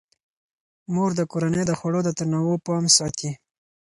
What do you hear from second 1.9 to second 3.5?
د تنوع پام ساتي.